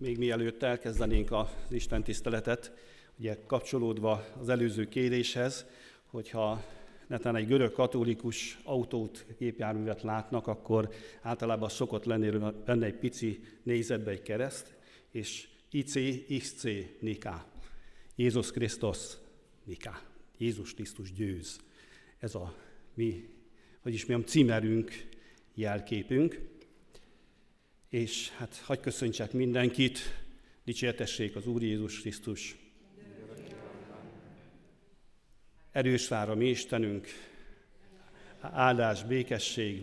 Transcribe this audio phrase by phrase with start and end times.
[0.00, 2.72] még mielőtt elkezdenénk az Isten tiszteletet,
[3.18, 5.66] ugye kapcsolódva az előző kéréshez,
[6.06, 6.64] hogyha
[7.06, 10.88] netán egy görög katolikus autót, gépjárművet látnak, akkor
[11.22, 12.30] általában szokott lenni
[12.64, 14.74] benne egy pici nézetbe egy kereszt,
[15.10, 15.92] és IC,
[16.38, 16.64] XC,
[17.00, 17.46] Nika.
[18.16, 18.98] Jézus Krisztus,
[19.64, 20.00] Nika.
[20.38, 21.60] Jézus Krisztus győz.
[22.18, 22.54] Ez a
[22.94, 23.28] mi,
[23.82, 25.08] vagyis mi a címerünk,
[25.54, 26.40] jelképünk.
[27.90, 29.98] És hát hagyj köszöntsek mindenkit,
[30.64, 32.56] dicsértessék az Úr Jézus Krisztus.
[35.72, 37.06] Erős vár a mi Istenünk,
[38.40, 39.82] áldás, békesség,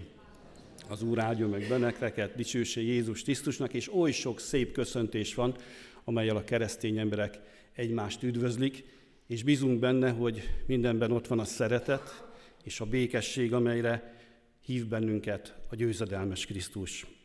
[0.88, 5.56] az Úr áldjon meg benneteket, dicsőség Jézus Krisztusnak, és oly sok szép köszöntés van,
[6.04, 7.40] amelyel a keresztény emberek
[7.74, 8.84] egymást üdvözlik,
[9.26, 12.24] és bízunk benne, hogy mindenben ott van a szeretet
[12.64, 14.16] és a békesség, amelyre
[14.62, 17.17] hív bennünket a győzedelmes Krisztus.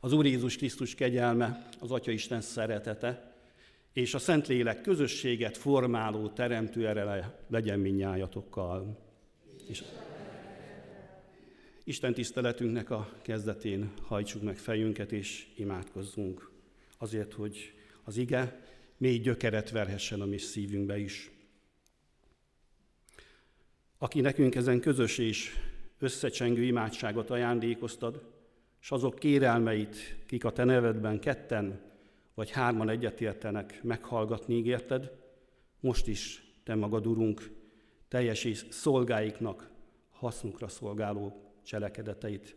[0.00, 3.36] Az Úr Jézus Krisztus kegyelme, az Atya Isten szeretete,
[3.92, 8.98] és a Szentlélek közösséget formáló teremtő erele legyen minnyájatokkal.
[9.66, 9.82] És
[11.84, 16.50] Isten tiszteletünknek a kezdetén hajtsuk meg fejünket és imádkozzunk
[16.98, 17.72] azért, hogy
[18.04, 18.62] az ige
[18.96, 21.30] mély gyökeret verhessen a mi szívünkbe is.
[23.98, 25.54] Aki nekünk ezen közös és
[25.98, 28.37] összecsengő imádságot ajándékoztad,
[28.80, 31.80] és azok kérelmeit, kik a te nevedben ketten
[32.34, 35.12] vagy hárman egyetértenek meghallgatni ígérted,
[35.80, 37.50] most is te magad, Urunk,
[38.08, 39.70] teljes és szolgáiknak
[40.10, 42.56] hasznunkra szolgáló cselekedeteit.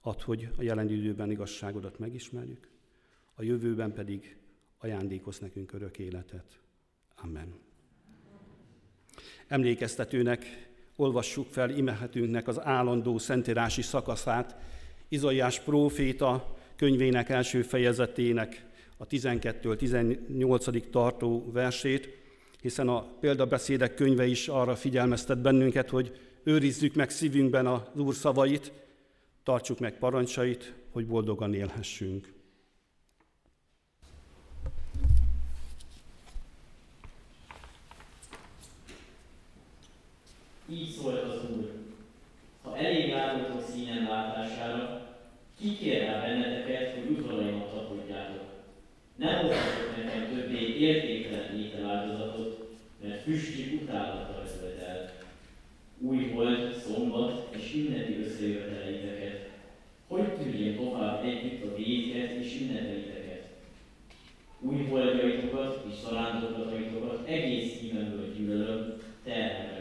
[0.00, 2.70] Add, hogy a jelen időben igazságodat megismerjük,
[3.34, 4.36] a jövőben pedig
[4.78, 6.60] ajándékoz nekünk örök életet.
[7.16, 7.54] Amen.
[9.46, 14.56] Emlékeztetőnek olvassuk fel imehetünknek az állandó szentírási szakaszát,
[15.12, 18.66] Izaiás próféta könyvének első fejezetének
[18.96, 20.90] a 12-18.
[20.90, 22.08] tartó versét,
[22.60, 28.72] hiszen a példabeszédek könyve is arra figyelmeztet bennünket, hogy őrizzük meg szívünkben az Úr szavait,
[29.42, 32.32] tartsuk meg parancsait, hogy boldogan élhessünk.
[40.68, 41.72] Így szólt az Úr.
[42.62, 44.99] Ha elég látogatok színen látására,
[45.60, 48.42] ki kér rá benneteket, hogy udvaraimat takodjátok.
[49.16, 55.12] Ne hozzatok nekem többé értéktelen ételáldozatot, mert füstjük utálattal ölt el.
[55.98, 59.48] Új hold, szombat és ünnepi összejöveteleiteket.
[60.06, 63.48] Hogy tűrjén tovább együtt a védket és ünnepeliteket?
[64.60, 69.80] Új holdjaitokat és szarándokataitokat egész szívemből gyűlölöm, terhelve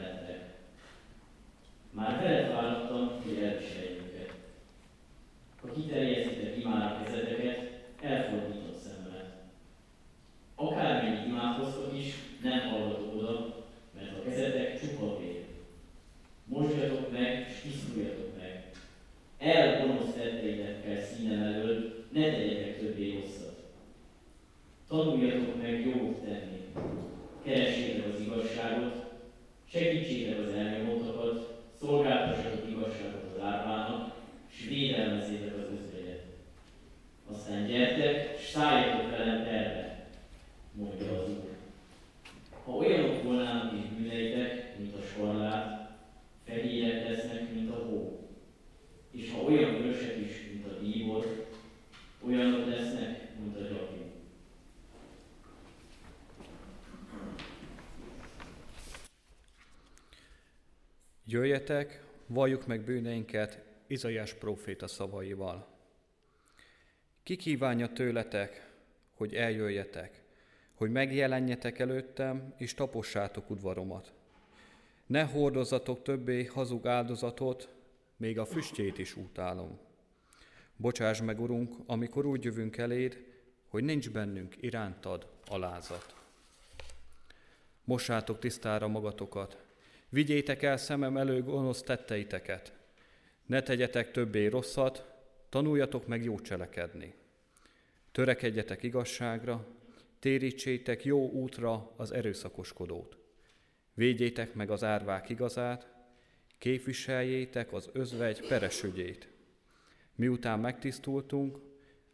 [1.91, 4.33] már veled várattam, hogy elviselj őket.
[5.61, 9.33] Ha kiterjesztitek imára kezeteket, elfordított szememet.
[10.55, 12.13] Akármennyit imádkoztok is,
[12.43, 15.43] nem hallgatok oda, mert a kezetek csupa vér.
[16.45, 18.71] Mosjatok meg, és tisztuljatok meg.
[19.37, 23.57] El gonosz tetteitekkel színem elől, ne tegyetek többé rosszat.
[24.87, 26.61] Tanuljatok meg jót tenni.
[27.43, 29.05] Keressétek az igazságot,
[29.65, 34.15] segítsétek az elnyomottakat, szolgáltassatok igazságot az árvának,
[34.51, 36.23] és védelmezétek az özvegyet.
[37.31, 40.07] Aztán gyertek, és szálljatok velem terve,
[40.71, 41.57] mondja az Úr.
[42.63, 45.97] Ha olyanok volnának és bűneitek, mint a skarlát,
[46.45, 48.29] fehérek lesznek, mint a hó.
[49.11, 51.47] És ha olyan vörösek is, mint a bíbor,
[52.25, 53.99] olyanok lesznek, mint a gyapjú.
[61.31, 65.67] Jöjjetek, valljuk meg bűneinket Izaiás próféta szavaival.
[67.23, 68.69] Ki kívánja tőletek,
[69.13, 70.21] hogy eljöjjetek,
[70.73, 74.13] hogy megjelenjetek előttem, és tapossátok udvaromat.
[75.05, 77.69] Ne hordozzatok többé hazug áldozatot,
[78.17, 79.79] még a füstjét is utálom.
[80.75, 83.25] Bocsáss meg, Urunk, amikor úgy jövünk eléd,
[83.67, 86.15] hogy nincs bennünk irántad alázat.
[87.83, 89.67] Mossátok tisztára magatokat,
[90.09, 92.73] Vigyétek el szemem elő gonosz tetteiteket.
[93.45, 95.05] Ne tegyetek többé rosszat,
[95.49, 97.13] tanuljatok meg jó cselekedni.
[98.11, 99.67] Törekedjetek igazságra,
[100.19, 103.17] térítsétek jó útra az erőszakoskodót.
[103.93, 105.87] Védjétek meg az árvák igazát,
[106.57, 109.29] képviseljétek az özvegy peresügyét.
[110.15, 111.59] Miután megtisztultunk,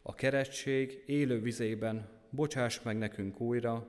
[0.02, 3.86] a keretség élő vizében bocsáss meg nekünk újra,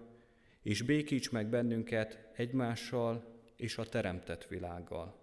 [0.62, 5.16] és békíts meg bennünket egymással és a teremtett világgal.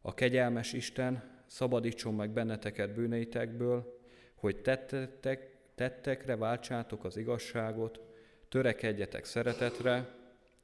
[0.00, 4.00] A kegyelmes Isten szabadítson meg benneteket bűneitekből,
[4.34, 8.00] hogy tettetek, tettekre váltsátok az igazságot,
[8.48, 10.14] törekedjetek szeretetre,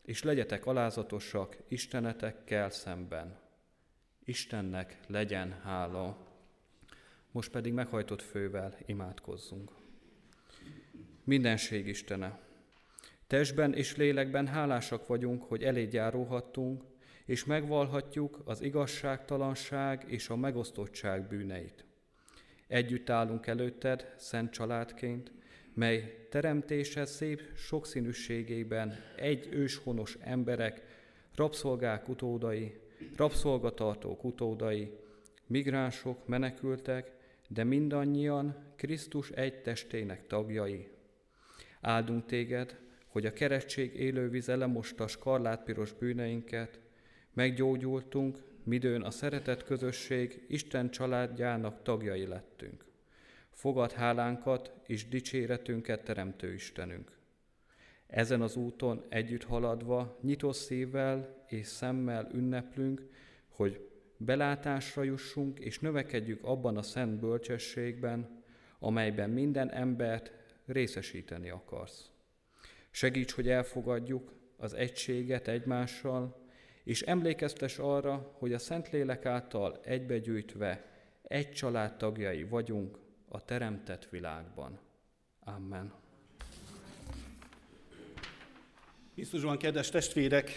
[0.03, 3.39] és legyetek alázatosak Istenetekkel szemben.
[4.25, 6.17] Istennek legyen hála.
[7.31, 9.71] Most pedig meghajtott fővel imádkozzunk.
[11.25, 12.39] Mindenség Istene,
[13.27, 16.85] testben és lélekben hálásak vagyunk, hogy eléd járóhattunk,
[17.25, 21.85] és megvalhatjuk az igazságtalanság és a megosztottság bűneit.
[22.67, 25.33] Együtt állunk előtted, szent családként,
[25.75, 30.83] mely teremtése szép sokszínűségében egy őshonos emberek,
[31.35, 32.81] rabszolgák utódai,
[33.17, 34.91] rabszolgatartók utódai,
[35.47, 37.13] migránsok, menekültek,
[37.49, 40.89] de mindannyian Krisztus egy testének tagjai.
[41.81, 42.79] Áldunk téged,
[43.17, 46.81] hogy a keresztség élővize lemosta skarlátpiros bűneinket,
[47.33, 52.85] meggyógyultunk, midőn a szeretet közösség Isten családjának tagjai lettünk.
[53.51, 57.19] Fogad hálánkat és dicséretünket, Teremtő Istenünk.
[58.07, 63.09] Ezen az úton együtt haladva, nyitott szívvel és szemmel ünneplünk,
[63.49, 68.43] hogy belátásra jussunk és növekedjük abban a szent bölcsességben,
[68.79, 70.33] amelyben minden embert
[70.67, 72.15] részesíteni akarsz.
[72.97, 76.37] Segíts, hogy elfogadjuk az egységet egymással,
[76.85, 80.85] és emlékeztes arra, hogy a Szentlélek által egybegyűjtve
[81.23, 82.99] egy család tagjai vagyunk
[83.29, 84.79] a teremtett világban.
[85.41, 85.93] Amen.
[89.15, 90.51] Krisztusban, kedves testvérek,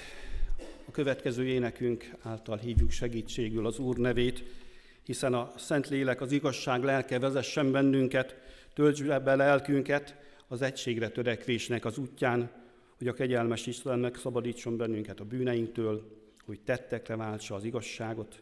[0.86, 4.44] a következő énekünk által hívjuk segítségül az Úr nevét,
[5.04, 8.36] hiszen a Szentlélek, az igazság lelke vezessen bennünket,
[8.74, 12.52] töltsd be lelkünket az egységre törekvésnek az útján,
[12.98, 18.42] hogy a kegyelmes Isten megszabadítson bennünket a bűneinktől, hogy tettekre váltsa az igazságot,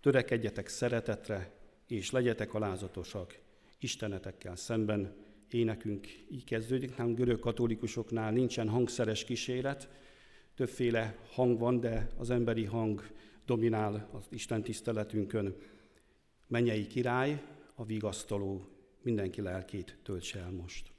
[0.00, 1.52] törekedjetek szeretetre,
[1.88, 3.38] és legyetek alázatosak
[3.78, 5.14] Istenetekkel szemben.
[5.50, 9.88] Énekünk így kezdődik, nálunk görög katolikusoknál nincsen hangszeres kíséret,
[10.54, 13.02] többféle hang van, de az emberi hang
[13.46, 15.56] dominál az Isten tiszteletünkön.
[16.46, 17.42] Mennyei király,
[17.74, 18.64] a vigasztaló,
[19.02, 20.95] mindenki lelkét töltse el most.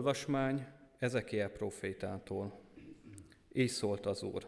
[0.00, 0.66] Olvasmány
[0.98, 2.60] Ezekiel profétától.
[3.52, 4.46] Így szólt az Úr.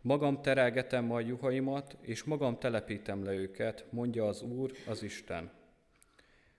[0.00, 5.50] Magam terelgetem majd juhaimat, és magam telepítem le őket, mondja az Úr, az Isten.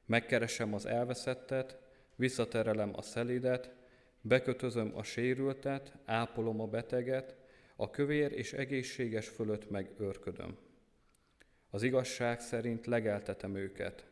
[0.06, 1.78] Megkeresem az elveszettet,
[2.16, 3.74] visszaterelem a szelidet,
[4.22, 7.36] bekötözöm a sérültet, ápolom a beteget,
[7.75, 10.58] a kövér és egészséges fölött meg őrködöm.
[11.70, 14.11] Az igazság szerint legeltetem őket,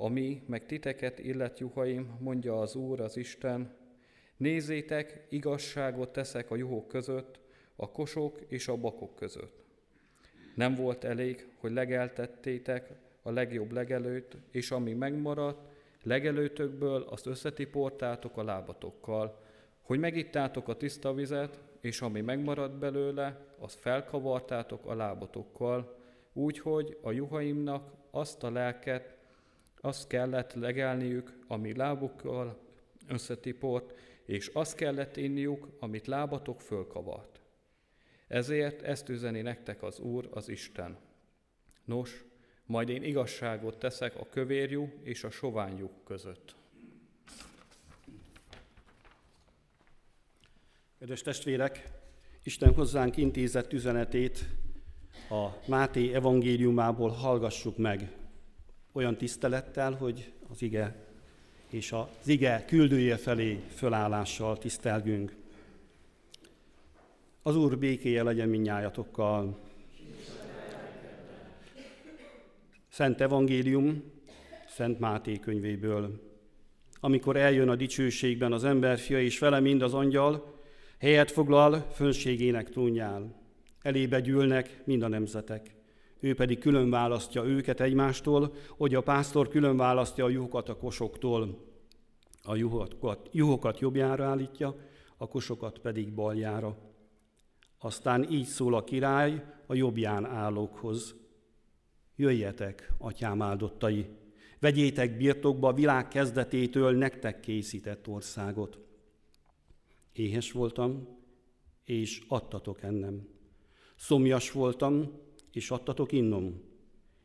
[0.00, 3.76] ami meg titeket illet juhaim, mondja az Úr, az Isten,
[4.36, 7.38] nézzétek, igazságot teszek a juhok között,
[7.76, 9.64] a kosok és a bakok között.
[10.54, 12.90] Nem volt elég, hogy legeltettétek
[13.22, 15.68] a legjobb legelőt, és ami megmaradt,
[16.02, 19.40] legelőtökből azt összetiportátok a lábatokkal,
[19.82, 25.96] hogy megittátok a tiszta vizet, és ami megmaradt belőle, azt felkavartátok a lábatokkal,
[26.32, 29.17] úgyhogy a juhaimnak azt a lelket,
[29.80, 32.58] azt kellett legelniük, ami lábukkal
[33.08, 33.94] összetiport,
[34.24, 37.40] és azt kellett inniuk, amit lábatok fölkavart.
[38.26, 40.98] Ezért ezt üzeni nektek az Úr, az Isten.
[41.84, 42.24] Nos,
[42.66, 46.56] majd én igazságot teszek a kövérjú és a soványjuk között.
[50.98, 51.82] Kedves testvérek,
[52.42, 54.44] Isten hozzánk intézett üzenetét
[55.30, 58.16] a Máté evangéliumából hallgassuk meg
[58.98, 61.06] olyan tisztelettel, hogy az ige
[61.70, 65.36] és az ige küldője felé fölállással tisztelgünk.
[67.42, 69.58] Az Úr békéje legyen minnyájatokkal.
[72.88, 74.02] Szent Evangélium,
[74.68, 76.20] Szent Máté könyvéből.
[77.00, 80.60] Amikor eljön a dicsőségben az emberfia, és vele mind az angyal,
[80.98, 83.34] helyet foglal fönségének trónjál.
[83.82, 85.77] Elébe gyűlnek mind a nemzetek.
[86.20, 91.66] Ő pedig külön választja őket egymástól, hogy a pásztor külön választja a juhokat a kosoktól.
[92.42, 94.76] A juhokat, juhokat jobbjára állítja,
[95.16, 96.76] a kosokat pedig baljára.
[97.78, 101.14] Aztán így szól a király a jobbján állókhoz.
[102.16, 104.06] Jöjjetek, atyám áldottai,
[104.60, 108.78] vegyétek birtokba világ kezdetétől nektek készített országot.
[110.12, 111.08] Éhes voltam,
[111.84, 113.28] és adtatok ennem.
[113.96, 115.10] Szomjas voltam,
[115.52, 116.60] és adtatok innom.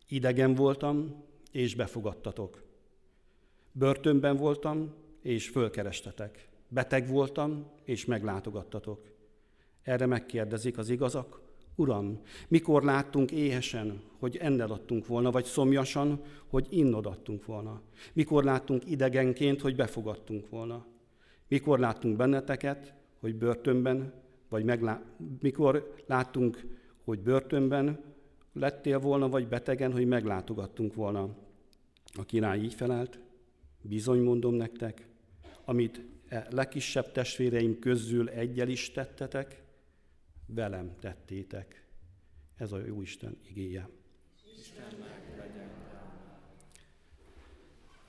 [0.07, 2.63] Idegen voltam, és befogadtatok.
[3.71, 6.49] Börtönben voltam, és fölkerestetek.
[6.67, 9.11] Beteg voltam, és meglátogattatok.
[9.81, 11.43] Erre megkérdezik az igazak,
[11.75, 17.81] Uram, mikor láttunk éhesen, hogy enned adtunk volna, vagy szomjasan, hogy innod adtunk volna?
[18.13, 20.85] Mikor láttunk idegenként, hogy befogadtunk volna?
[21.47, 24.13] Mikor láttunk benneteket, hogy börtönben,
[24.49, 25.01] vagy meglá...
[25.39, 26.65] mikor láttunk,
[27.03, 28.12] hogy börtönben
[28.53, 31.35] lettél volna, vagy betegen, hogy meglátogattunk volna?
[32.15, 33.19] A király így felelt,
[33.81, 35.07] bizony mondom nektek,
[35.65, 39.63] amit e legkisebb testvéreim közül egyel is tettetek,
[40.45, 41.87] velem tettétek.
[42.57, 43.89] Ez a jó Isten igéje.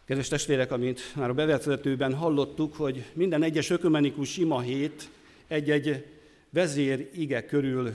[0.05, 5.11] Kedves testvérek, amit már a bevezetőben hallottuk, hogy minden egyes ökumenikus ima hét
[5.47, 6.07] egy-egy
[6.51, 7.93] vezér ige körül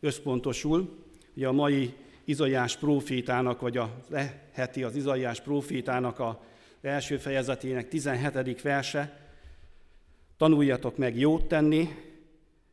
[0.00, 1.03] összpontosul.
[1.36, 6.42] Ugye a mai Izaiás prófétának, vagy a leheti az Izaiás prófétának a
[6.80, 8.62] első fejezetének 17.
[8.62, 9.28] verse,
[10.36, 11.88] tanuljatok meg jót tenni,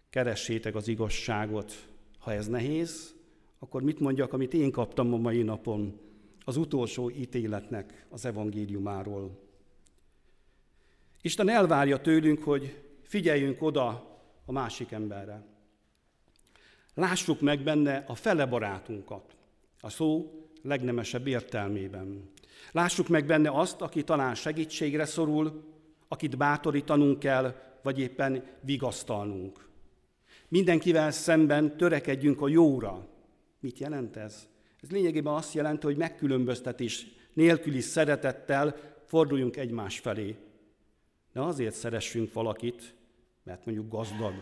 [0.10, 1.88] keressétek az igazságot.
[2.20, 3.14] Ha ez nehéz,
[3.60, 6.00] akkor mit mondjak, amit én kaptam a mai napon,
[6.44, 9.40] az utolsó ítéletnek az evangéliumáról.
[11.22, 15.51] Isten elvárja tőlünk, hogy figyeljünk oda a másik emberre.
[16.94, 19.36] Lássuk meg benne a fele barátunkat,
[19.80, 20.32] a szó
[20.62, 22.30] legnemesebb értelmében.
[22.72, 25.64] Lássuk meg benne azt, aki talán segítségre szorul,
[26.08, 29.70] akit bátorítanunk kell, vagy éppen vigasztalnunk.
[30.48, 33.08] Mindenkivel szemben törekedjünk a jóra.
[33.60, 34.48] Mit jelent ez?
[34.82, 40.36] Ez lényegében azt jelenti, hogy megkülönböztetés nélküli szeretettel forduljunk egymás felé.
[41.32, 42.96] Ne azért szeressünk valakit,
[43.44, 44.34] mert mondjuk gazdag,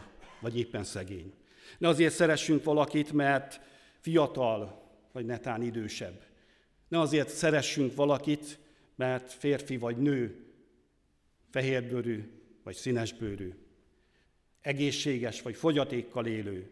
[0.41, 1.33] vagy éppen szegény.
[1.77, 3.61] Ne azért szeressünk valakit, mert
[3.99, 6.23] fiatal, vagy netán idősebb.
[6.87, 8.59] Ne azért szeressünk valakit,
[8.95, 10.45] mert férfi vagy nő,
[11.49, 12.31] fehérbőrű
[12.63, 13.53] vagy színesbőrű
[14.61, 16.69] egészséges vagy fogyatékkal élő,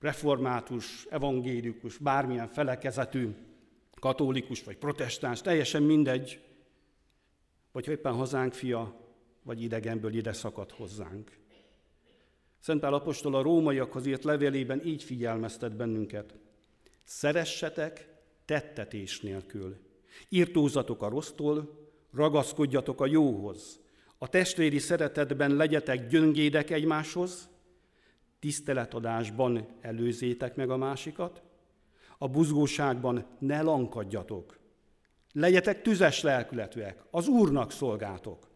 [0.00, 3.34] református, evangélikus, bármilyen felekezetű,
[4.00, 6.40] katolikus vagy protestáns, teljesen mindegy,
[7.72, 9.00] vagy éppen hazánk fia,
[9.42, 11.40] vagy idegenből ide szakad hozzánk.
[12.62, 16.34] Szent Pál apostol a rómaiakhoz írt levélében így figyelmeztet bennünket.
[17.04, 18.08] Szeressetek
[18.44, 19.76] tettetés nélkül.
[20.28, 23.80] Írtózatok a rossztól, ragaszkodjatok a jóhoz.
[24.18, 27.48] A testvéri szeretetben legyetek gyöngédek egymáshoz,
[28.38, 31.42] tiszteletadásban előzétek meg a másikat,
[32.18, 34.58] a buzgóságban ne lankadjatok.
[35.32, 38.50] Legyetek tüzes lelkületűek, az Úrnak szolgátok.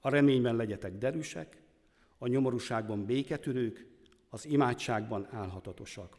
[0.00, 1.61] A reményben legyetek derűsek,
[2.22, 3.86] a nyomorúságban béketűrők,
[4.28, 6.16] az imádságban álhatatosak.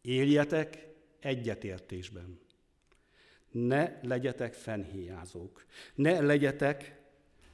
[0.00, 0.88] Éljetek
[1.20, 2.40] egyetértésben.
[3.50, 5.64] Ne legyetek fenhéjázók.
[5.94, 7.02] Ne legyetek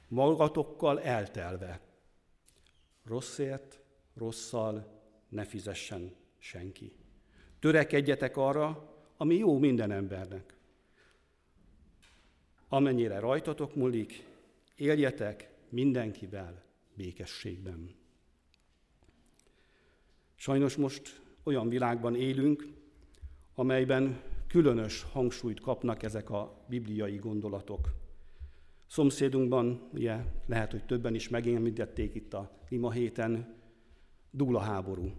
[0.07, 1.79] magatokkal eltelve.
[3.05, 3.79] Rosszért,
[4.13, 6.95] rosszal ne fizessen senki.
[7.59, 10.55] Törekedjetek arra, ami jó minden embernek.
[12.67, 14.25] Amennyire rajtatok múlik,
[14.75, 16.64] éljetek mindenkivel
[16.95, 17.95] békességben.
[20.35, 22.67] Sajnos most olyan világban élünk,
[23.55, 27.89] amelyben különös hangsúlyt kapnak ezek a bibliai gondolatok.
[28.87, 33.55] Szomszédunkban, ugye lehet, hogy többen is megémítették itt a ima héten,
[34.31, 35.11] dúl a háború.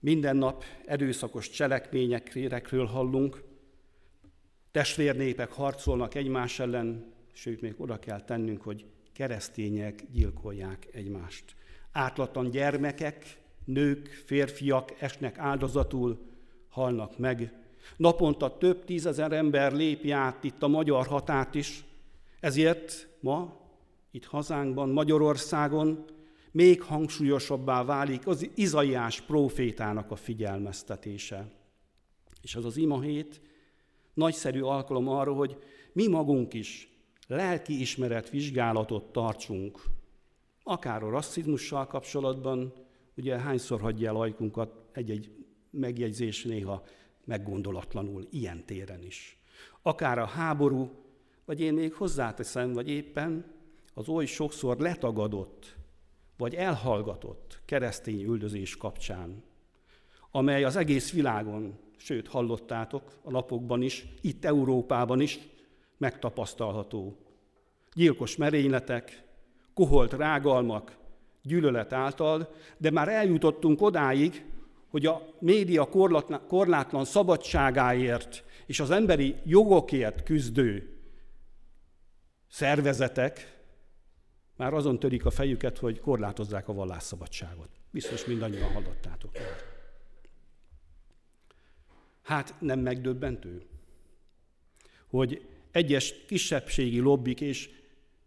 [0.00, 3.42] Minden nap erőszakos cselekményekről hallunk,
[4.70, 11.44] testvérnépek harcolnak egymás ellen, sőt, még oda kell tennünk, hogy keresztények gyilkolják egymást.
[11.92, 16.18] Átlatlan gyermekek, nők, férfiak esnek áldozatul,
[16.68, 17.52] halnak meg.
[17.96, 21.84] Naponta több tízezer ember lépi át itt a magyar határt is,
[22.40, 23.60] ezért ma,
[24.10, 26.04] itt hazánkban, Magyarországon
[26.50, 31.52] még hangsúlyosabbá válik az Izaiás prófétának a figyelmeztetése.
[32.42, 33.40] És az az imahét
[34.14, 35.56] nagyszerű alkalom arra, hogy
[35.92, 36.93] mi magunk is
[37.26, 39.82] lelki ismeret vizsgálatot tartsunk,
[40.62, 42.72] akár a rasszizmussal kapcsolatban,
[43.16, 46.84] ugye hányszor hagyja el ajkunkat egy-egy megjegyzés néha
[47.24, 49.38] meggondolatlanul, ilyen téren is.
[49.82, 50.90] Akár a háború,
[51.44, 53.52] vagy én még hozzáteszem, vagy éppen
[53.94, 55.76] az oly sokszor letagadott,
[56.36, 59.42] vagy elhallgatott keresztény üldözés kapcsán,
[60.30, 65.38] amely az egész világon, sőt hallottátok a napokban is, itt Európában is
[66.04, 67.16] megtapasztalható.
[67.94, 69.22] Gyilkos merényletek,
[69.74, 70.96] koholt rágalmak,
[71.42, 74.44] gyűlölet által, de már eljutottunk odáig,
[74.88, 75.88] hogy a média
[76.48, 80.98] korlátlan szabadságáért és az emberi jogokért küzdő
[82.48, 83.62] szervezetek
[84.56, 87.68] már azon törik a fejüket, hogy korlátozzák a vallásszabadságot.
[87.90, 89.30] Biztos mindannyian hallottátok.
[92.22, 93.62] Hát nem megdöbbentő,
[95.06, 97.70] hogy egyes kisebbségi lobbik, és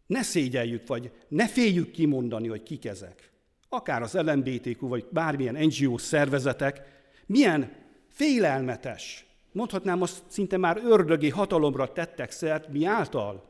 [0.06, 3.32] ne szégyeljük, vagy ne féljük kimondani, hogy kik ezek.
[3.70, 6.82] Akár az LMBTQ, vagy bármilyen NGO szervezetek,
[7.26, 7.72] milyen
[8.08, 13.50] félelmetes, mondhatnám azt szinte már ördögi hatalomra tettek szert, mi által?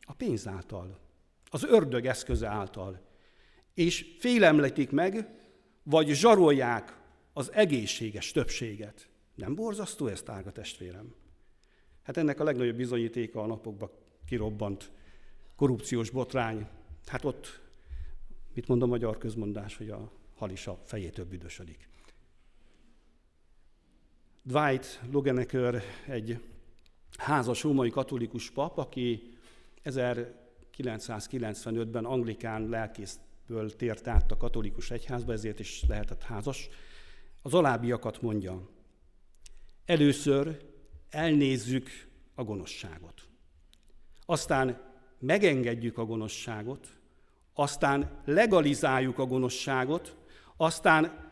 [0.00, 0.98] A pénz által,
[1.50, 3.00] az ördög eszköze által.
[3.74, 5.28] És félemletik meg,
[5.82, 6.98] vagy zsarolják
[7.32, 9.08] az egészséges többséget.
[9.34, 11.14] Nem borzasztó ez, tárga testvérem?
[12.06, 13.90] Hát ennek a legnagyobb bizonyítéka a napokban
[14.26, 14.90] kirobbant
[15.56, 16.66] korrupciós botrány.
[17.06, 17.60] Hát ott,
[18.54, 21.88] mit mond a magyar közmondás, hogy a halisa fejétől büdösödik.
[24.42, 26.40] Dwight Lugenecker egy
[27.16, 29.36] házas római katolikus pap, aki
[29.84, 36.68] 1995-ben anglikán lelkészből tért át a katolikus egyházba, ezért is lehetett házas.
[37.42, 38.68] Az alábbiakat mondja.
[39.84, 40.74] Először
[41.10, 43.28] elnézzük a gonoszságot.
[44.26, 46.98] Aztán megengedjük a gonoszságot,
[47.54, 50.16] aztán legalizáljuk a gonoszságot,
[50.56, 51.30] aztán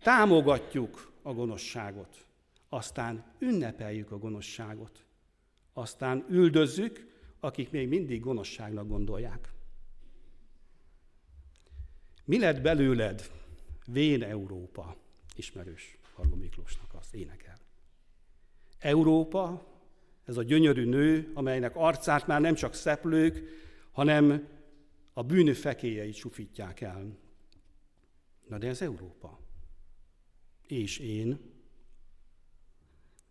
[0.00, 2.26] támogatjuk a gonoszságot,
[2.68, 5.04] aztán ünnepeljük a gonoszságot,
[5.72, 7.06] aztán üldözzük,
[7.40, 9.52] akik még mindig gonoszságnak gondolják.
[12.24, 13.30] Mi lett belőled,
[13.86, 14.96] vén Európa,
[15.34, 17.55] ismerős Harló Miklósnak az énekel.
[18.78, 19.66] Európa,
[20.24, 23.42] ez a gyönyörű nő, amelynek arcát már nem csak szeplők,
[23.92, 24.48] hanem
[25.12, 27.18] a bűnő fekélyeit sufítják el.
[28.48, 29.40] Na de ez Európa.
[30.66, 31.40] És én,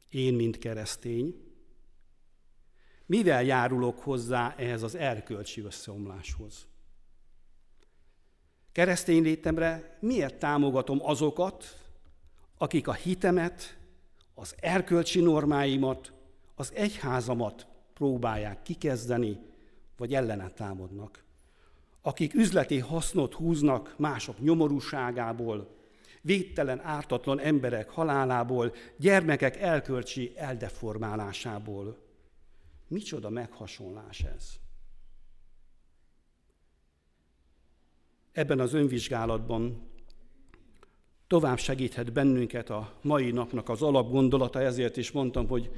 [0.10, 1.45] én, mint keresztény,
[3.05, 6.67] mivel járulok hozzá ehhez az erkölcsi összeomláshoz?
[8.71, 11.65] Keresztény létemre miért támogatom azokat,
[12.58, 13.77] akik a hitemet,
[14.36, 16.13] az erkölcsi normáimat,
[16.56, 19.39] az egyházamat próbálják kikezdeni,
[19.98, 21.24] vagy ellene támadnak.
[22.02, 25.76] Akik üzleti hasznot húznak mások nyomorúságából,
[26.21, 31.98] védtelen, ártatlan emberek halálából, gyermekek elkölcsi eldeformálásából.
[32.88, 34.54] Micsoda meghasonlás ez?
[38.32, 39.89] Ebben az önvizsgálatban
[41.28, 45.72] tovább segíthet bennünket a mai napnak az alapgondolata, ezért is mondtam, hogy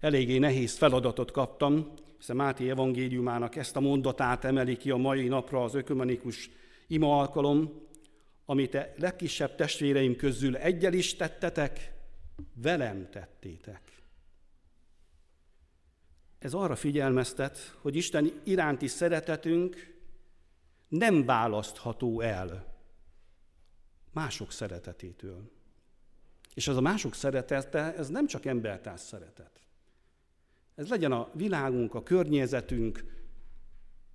[0.00, 5.62] eléggé nehéz feladatot kaptam, hiszen Máté evangéliumának ezt a mondatát emeli ki a mai napra
[5.62, 6.50] az ökumenikus
[6.86, 7.86] ima alkalom,
[8.44, 11.92] amit a legkisebb testvéreim közül egyel is tettetek,
[12.54, 13.80] velem tettétek.
[16.38, 19.96] Ez arra figyelmeztet, hogy Isten iránti szeretetünk
[20.88, 22.77] nem választható el
[24.18, 25.50] mások szeretetétől.
[26.54, 29.60] És az a mások szeretete, ez nem csak embertárs szeretet.
[30.74, 33.04] Ez legyen a világunk, a környezetünk,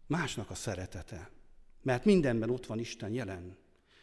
[0.08, 1.30] másnak a szeretete.
[1.82, 3.58] Mert mindenben ott van Isten jelen.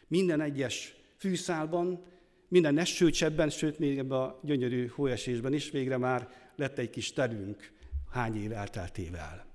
[0.07, 2.03] Minden egyes fűszálban,
[2.47, 7.71] minden nesőcsebben, sőt még ebben a gyönyörű hóesésben is végre már lett egy kis terünk
[8.09, 9.45] hány év elteltével.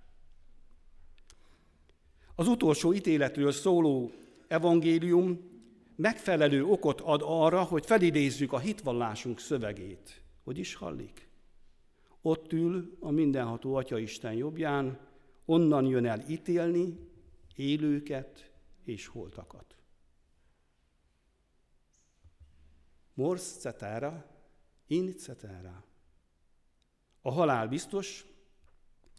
[2.34, 4.12] Az utolsó ítéletről szóló
[4.48, 5.55] evangélium
[5.96, 10.22] megfelelő okot ad arra, hogy felidézzük a hitvallásunk szövegét.
[10.44, 11.28] Hogy is hallik?
[12.20, 14.98] Ott ül a mindenható Atya Isten jobbján,
[15.44, 16.98] onnan jön el ítélni
[17.54, 18.52] élőket
[18.84, 19.76] és holtakat.
[23.14, 24.26] Mors cetera,
[24.86, 25.84] in cetera.
[27.20, 28.26] A halál biztos,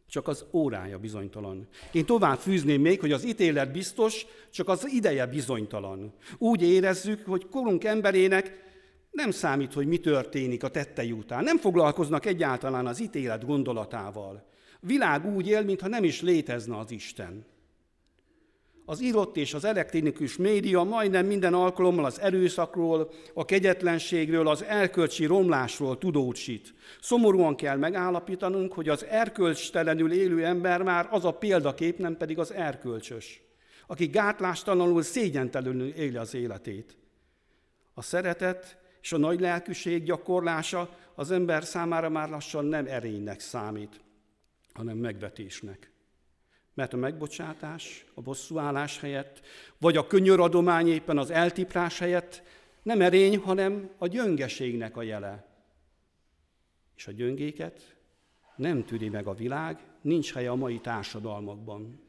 [0.09, 1.67] csak az órája bizonytalan.
[1.91, 6.13] Én tovább fűzném még, hogy az ítélet biztos, csak az ideje bizonytalan.
[6.37, 8.65] Úgy érezzük, hogy korunk emberének
[9.11, 11.43] Nem számít, hogy mi történik a tettei után.
[11.43, 14.45] Nem foglalkoznak egyáltalán az ítélet gondolatával.
[14.79, 17.45] Világ úgy él, mintha nem is létezne az Isten.
[18.89, 25.25] Az írott és az elektronikus média majdnem minden alkalommal az erőszakról, a kegyetlenségről, az erkölcsi
[25.25, 26.73] romlásról tudósít.
[27.01, 32.53] Szomorúan kell megállapítanunk, hogy az erkölcstelenül élő ember már az a példakép, nem pedig az
[32.53, 33.41] erkölcsös,
[33.87, 36.97] aki gátlástalanul szégyentelenül éli az életét.
[37.93, 44.01] A szeretet és a nagy lelkűség gyakorlása az ember számára már lassan nem erénynek számít,
[44.73, 45.91] hanem megvetésnek.
[46.77, 49.41] Mert a megbocsátás, a bosszúállás helyett,
[49.77, 52.43] vagy a könyöradomány éppen az eltiprás helyett
[52.83, 55.47] nem erény, hanem a gyöngeségnek a jele.
[56.95, 57.95] És a gyöngéket
[58.55, 61.99] nem tűri meg a világ, nincs helye a mai társadalmakban.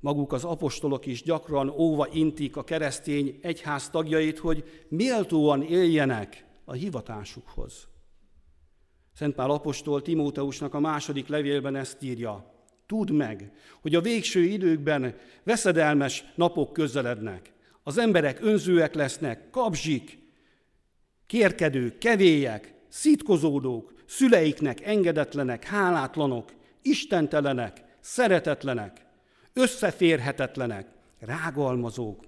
[0.00, 6.72] Maguk az apostolok is gyakran óva intik a keresztény egyház tagjait, hogy méltóan éljenek a
[6.72, 7.88] hivatásukhoz.
[9.12, 12.52] Szent Pál apostol Timóteusnak a második levélben ezt írja.
[12.86, 17.52] Tudd meg, hogy a végső időkben veszedelmes napok közelednek.
[17.82, 20.18] Az emberek önzőek lesznek, kapzsik,
[21.26, 29.00] kérkedők, kevélyek, szitkozódók, szüleiknek engedetlenek, hálátlanok, istentelenek, szeretetlenek,
[29.52, 30.86] összeférhetetlenek,
[31.18, 32.24] rágalmazók,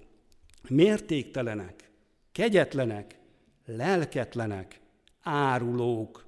[0.69, 1.91] mértéktelenek,
[2.31, 3.19] kegyetlenek,
[3.65, 4.79] lelketlenek,
[5.21, 6.25] árulók,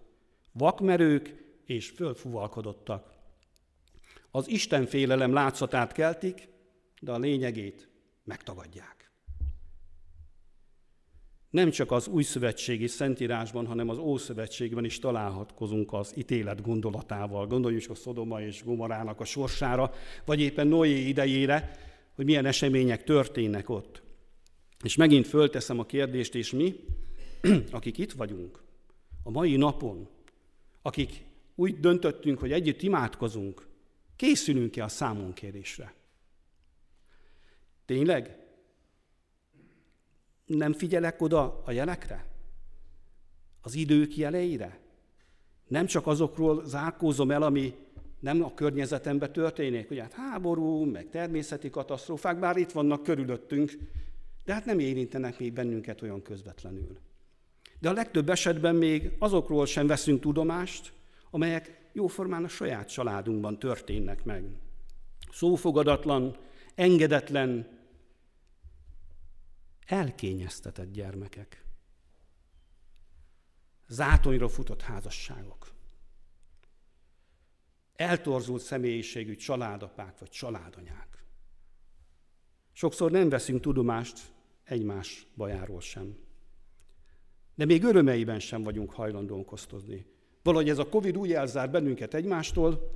[0.52, 3.19] vakmerők és fölfuvalkodottak.
[4.32, 6.48] Az Isten félelem látszatát keltik,
[7.02, 7.90] de a lényegét
[8.24, 9.12] megtagadják.
[11.50, 17.48] Nem csak az új szövetségi szentírásban, hanem az ószövetségben is találhatkozunk az ítélet gondolatával.
[17.48, 19.94] Gondoljunk a Szodoma és Gomorának a sorsára,
[20.26, 21.72] vagy éppen Noé idejére,
[22.16, 24.02] hogy milyen események történnek ott.
[24.84, 26.76] És megint fölteszem a kérdést, és mi,
[27.72, 28.64] akik itt vagyunk,
[29.24, 30.08] a mai napon,
[30.82, 33.69] akik úgy döntöttünk, hogy együtt imádkozunk,
[34.20, 35.94] Készülünk-e a számonkérésre?
[37.86, 38.38] Tényleg?
[40.46, 42.26] Nem figyelek oda a jelekre?
[43.62, 44.80] Az idők jeleire?
[45.68, 47.76] Nem csak azokról zárkózom el, ami
[48.20, 53.72] nem a környezetemben történik, ugye hát háború, meg természeti katasztrófák, bár itt vannak körülöttünk,
[54.46, 56.98] de hát nem érintenek még bennünket olyan közvetlenül.
[57.80, 60.94] De a legtöbb esetben még azokról sem veszünk tudomást,
[61.30, 64.44] amelyek jóformán a saját családunkban történnek meg.
[65.32, 66.38] Szófogadatlan,
[66.76, 67.80] engedetlen,
[69.86, 71.66] elkényeztetett gyermekek.
[73.88, 75.72] Zátonyra futott házasságok.
[77.96, 81.24] Eltorzult személyiségű családapák vagy családanyák.
[82.72, 84.20] Sokszor nem veszünk tudomást
[84.64, 86.18] egymás bajáról sem.
[87.56, 90.18] De még örömeiben sem vagyunk hajlandók osztozni.
[90.44, 92.92] Valahogy ez a Covid úgy elzár bennünket egymástól,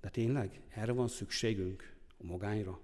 [0.00, 2.80] de tényleg erre van szükségünk, a magányra?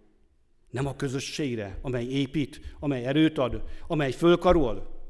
[0.71, 5.03] Nem a közösségre, amely épít, amely erőt ad, amely fölkarol,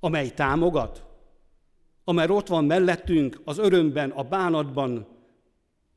[0.00, 1.04] amely támogat,
[2.04, 5.06] amely ott van mellettünk az örömben, a bánatban,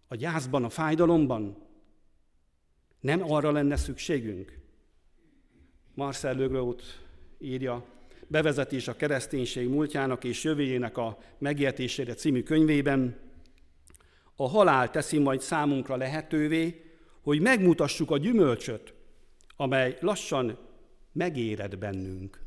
[0.08, 1.58] a gyászban, a fájdalomban.
[3.00, 4.60] Nem arra lenne szükségünk.
[5.94, 6.84] Marcel Lögrot
[7.40, 7.86] írja,
[8.28, 13.16] bevezetés a kereszténység múltjának és jövőjének a megértésére című könyvében,
[14.36, 16.84] a halál teszi majd számunkra lehetővé,
[17.22, 18.94] hogy megmutassuk a gyümölcsöt,
[19.56, 20.58] amely lassan
[21.12, 22.44] megéred bennünk.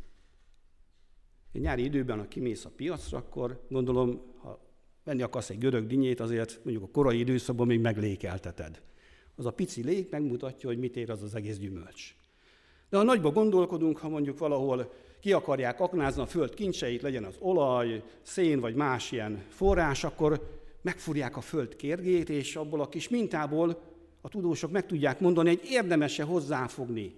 [1.53, 4.61] Egy nyári időben, ha kimész a piacra, akkor gondolom, ha
[5.05, 8.83] venni akarsz egy görög dinyét, azért mondjuk a korai időszakban még meglékelteted.
[9.35, 12.15] Az a pici lék megmutatja, hogy mit ér az az egész gyümölcs.
[12.89, 17.35] De ha nagyba gondolkodunk, ha mondjuk valahol ki akarják aknázni a föld kincseit, legyen az
[17.39, 23.09] olaj, szén vagy más ilyen forrás, akkor megfúrják a föld kérgét, és abból a kis
[23.09, 23.81] mintából
[24.21, 27.15] a tudósok meg tudják mondani, hogy érdemese hozzáfogni,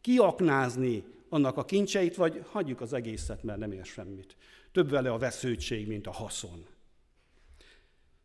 [0.00, 4.36] kiaknázni annak a kincseit, vagy hagyjuk az egészet, mert nem ér semmit.
[4.72, 6.66] Több vele a veszőtség, mint a haszon.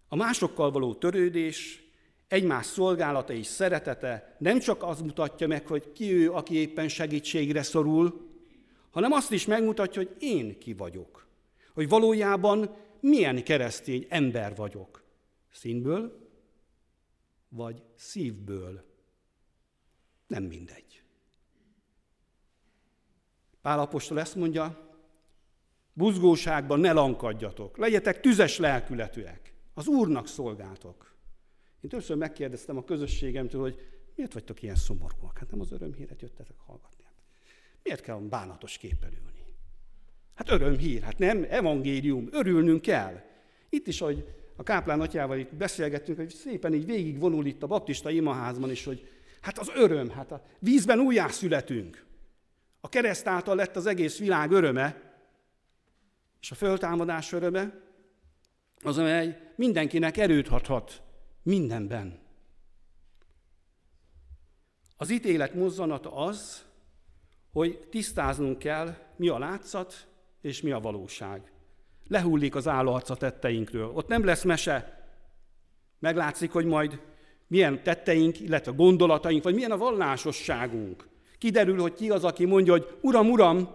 [0.08, 1.84] A másokkal való törődés,
[2.28, 7.64] egymás szolgálata és szeretete nem csak az mutatja meg, hogy ki ő, aki éppen segítségre
[7.64, 8.33] szorul,
[8.94, 11.28] hanem azt is megmutatja, hogy én ki vagyok.
[11.74, 15.04] Hogy valójában milyen keresztény ember vagyok.
[15.52, 16.30] Színből
[17.50, 18.86] vagy szívből.
[20.28, 21.04] Nem mindegy.
[23.62, 24.96] Pál apostol ezt mondja,
[25.94, 31.16] buzgóságban ne lankadjatok, legyetek tüzes lelkületűek, az Úrnak szolgáltok.
[31.82, 33.80] Én többször megkérdeztem a közösségemtől, hogy
[34.16, 35.38] miért vagytok ilyen szomorúak?
[35.38, 37.03] Hát nem az örömhíret jöttetek hallgatni.
[37.84, 39.46] Miért kell bánatos képpel ülni?
[40.36, 43.22] Hát örömhír, hát nem evangélium, örülnünk kell.
[43.70, 48.10] Itt is, hogy a káplán atyával itt beszélgettünk, hogy szépen így végigvonul itt a baptista
[48.10, 49.10] imaházban is, hogy
[49.42, 52.06] hát az öröm, hát a vízben újjászületünk.
[52.82, 55.12] A kereszt által lett az egész világ öröme,
[56.42, 57.82] és a föltámadás öröme,
[58.84, 61.02] az, amely mindenkinek erőt hathat
[61.44, 62.20] mindenben.
[64.98, 66.66] Az ítélet mozzanata az,
[67.54, 70.08] hogy tisztáznunk kell, mi a látszat
[70.42, 71.52] és mi a valóság.
[72.08, 73.92] Lehullik az állarca tetteinkről.
[73.94, 75.08] Ott nem lesz mese.
[76.00, 77.02] Meglátszik, hogy majd
[77.48, 81.08] milyen tetteink, illetve gondolataink, vagy milyen a vallásosságunk.
[81.38, 83.70] Kiderül, hogy ki az, aki mondja, hogy Uram, Uram,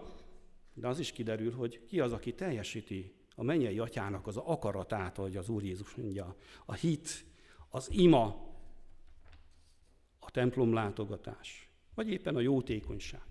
[0.73, 5.37] de az is kiderül, hogy ki az, aki teljesíti a mennyei atyának az akaratát, hogy
[5.37, 6.35] az Úr Jézus mondja.
[6.65, 7.25] A hit,
[7.69, 8.47] az ima,
[10.19, 13.28] a templom látogatás, vagy éppen a jótékonyság.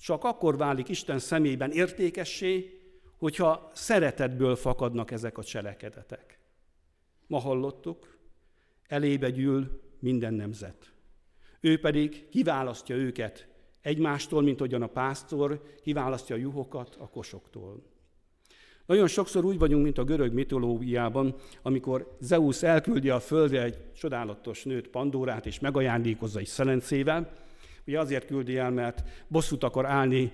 [0.00, 2.80] Csak akkor válik Isten szemében értékessé,
[3.16, 6.38] hogyha szeretetből fakadnak ezek a cselekedetek.
[7.26, 8.18] Ma hallottuk,
[8.86, 10.92] elébe gyűl minden nemzet.
[11.60, 13.48] Ő pedig kiválasztja őket
[13.80, 17.82] egymástól, mint ahogyan a pásztor kiválasztja a juhokat a kosoktól.
[18.86, 24.64] Nagyon sokszor úgy vagyunk, mint a görög mitológiában, amikor Zeus elküldi a földre egy csodálatos
[24.64, 27.32] nőt, Pandórát, és megajándékozza egy szelencével.
[27.86, 30.32] Ugye azért küldi el, mert bosszút akar állni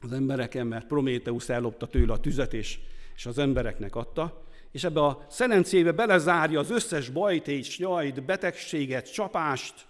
[0.00, 2.78] az embereken, mert Prométeusz ellopta tőle a tüzet, és,
[3.16, 4.44] és az embereknek adta.
[4.70, 9.86] És ebbe a szelencébe belezárja az összes bajtét, nyajt, betegséget, csapást,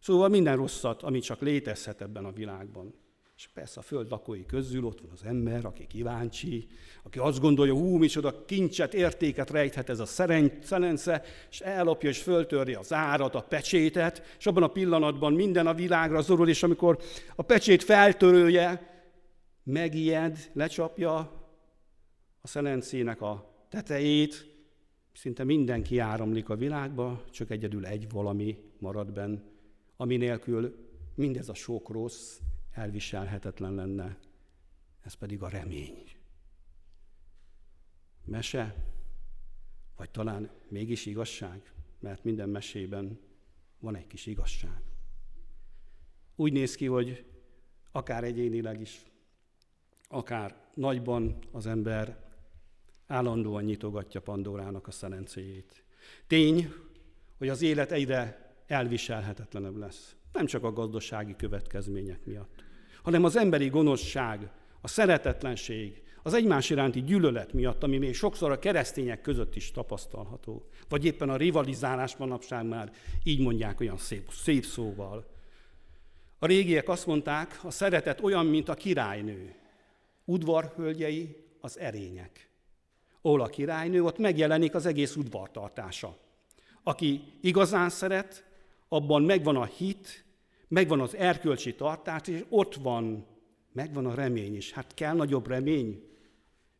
[0.00, 2.94] szóval minden rosszat, ami csak létezhet ebben a világban.
[3.38, 6.66] És persze a föld lakói közül ott van az ember, aki kíváncsi,
[7.02, 12.74] aki azt gondolja, hú, micsoda kincset, értéket rejthet ez a szerence, és ellopja és föltörri
[12.74, 16.98] az árat, a pecsétet, és abban a pillanatban minden a világra zorul, és amikor
[17.36, 18.94] a pecsét feltörője,
[19.62, 21.16] megijed, lecsapja
[22.40, 24.46] a szelencének a tetejét,
[25.12, 29.38] szinte mindenki áramlik a világba, csak egyedül egy valami marad benn,
[29.96, 30.74] ami nélkül
[31.14, 32.38] mindez a sok rossz
[32.78, 34.18] elviselhetetlen lenne.
[35.00, 36.02] Ez pedig a remény.
[38.24, 38.74] Mese,
[39.96, 43.20] vagy talán mégis igazság, mert minden mesében
[43.78, 44.82] van egy kis igazság.
[46.36, 47.24] Úgy néz ki, hogy
[47.90, 49.02] akár egyénileg is,
[50.08, 52.26] akár nagyban az ember
[53.06, 55.84] állandóan nyitogatja Pandórának a szelencéjét.
[56.26, 56.72] Tény,
[57.38, 60.16] hogy az élet egyre elviselhetetlenebb lesz.
[60.32, 62.64] Nem csak a gazdasági következmények miatt,
[63.02, 68.58] hanem az emberi gonoszság, a szeretetlenség, az egymás iránti gyűlölet miatt, ami még sokszor a
[68.58, 70.68] keresztények között is tapasztalható.
[70.88, 75.26] Vagy éppen a rivalizálás manapság már így mondják olyan szép, szép szóval.
[76.38, 79.54] A régiek azt mondták, a szeretet olyan, mint a királynő.
[80.24, 82.50] Udvarhölgyei az erények.
[83.22, 86.16] Ahol a királynő, ott megjelenik az egész udvartartása.
[86.82, 88.44] Aki igazán szeret,
[88.88, 90.24] abban megvan a hit,
[90.68, 93.26] megvan az erkölcsi tartás, és ott van,
[93.72, 94.72] megvan a remény is.
[94.72, 96.08] Hát kell nagyobb remény,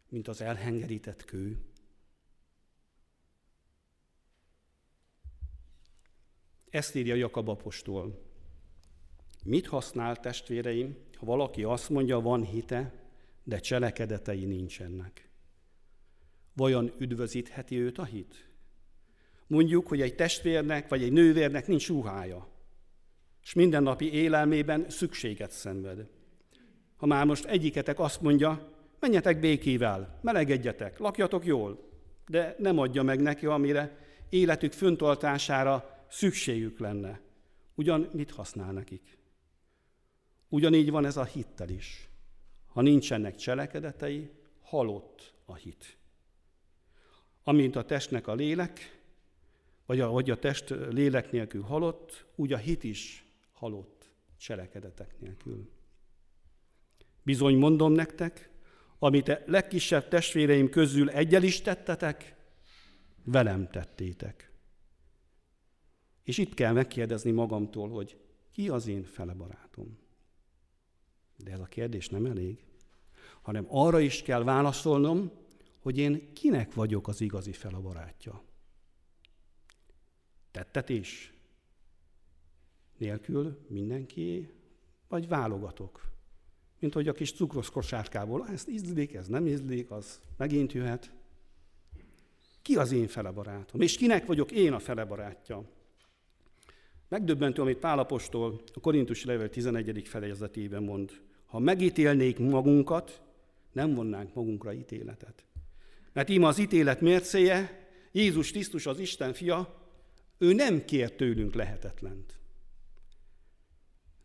[0.09, 1.59] mint az elhengerített kő.
[6.70, 8.27] Ezt írja Jakab apostol.
[9.44, 12.92] Mit használ testvéreim, ha valaki azt mondja, van hite,
[13.42, 15.31] de cselekedetei nincsenek?
[16.53, 18.48] Vajon üdvözítheti őt a hit?
[19.46, 22.48] Mondjuk, hogy egy testvérnek vagy egy nővérnek nincs ruhája,
[23.48, 26.06] és mindennapi élelmében szükséget szenved.
[26.96, 31.90] Ha már most egyiketek azt mondja, menjetek békével, melegedjetek, lakjatok jól,
[32.26, 37.20] de nem adja meg neki, amire életük föntoltására szükségük lenne.
[37.74, 39.18] Ugyan mit használ nekik?
[40.48, 42.08] Ugyanígy van ez a hittel is.
[42.66, 44.30] Ha nincsenek cselekedetei,
[44.62, 45.96] halott a hit.
[47.44, 49.00] Amint a testnek a lélek,
[49.87, 53.22] vagy ahogy a test lélek nélkül halott, úgy a hit is
[53.59, 55.71] halott cselekedetek nélkül.
[57.23, 58.51] Bizony mondom nektek,
[58.99, 62.37] amit a legkisebb testvéreim közül egyel is tettetek,
[63.25, 64.53] velem tettétek.
[66.23, 69.99] És itt kell megkérdezni magamtól, hogy ki az én fele barátom.
[71.37, 72.64] De ez a kérdés nem elég,
[73.42, 75.33] hanem arra is kell válaszolnom,
[75.79, 78.42] hogy én kinek vagyok az igazi fele barátja.
[80.51, 81.38] Tettetés?
[82.98, 84.48] Nélkül mindenki,
[85.08, 86.06] vagy válogatok.
[86.78, 91.12] Mint hogy a kis cukros kosárkából, ah, ez ízlik, ez nem ízlik, az megint jöhet.
[92.62, 93.80] Ki az én fele barátom?
[93.80, 95.64] És kinek vagyok én a fele barátja?
[97.08, 100.08] Megdöbbentő, amit Pálapostól a Korintus levél 11.
[100.08, 101.20] fejezetében mond.
[101.46, 103.20] Ha megítélnék magunkat,
[103.72, 105.44] nem vonnánk magunkra ítéletet.
[106.12, 109.87] Mert íme az ítélet mércéje, Jézus Krisztus az Isten fia,
[110.38, 112.38] ő nem kér tőlünk lehetetlent.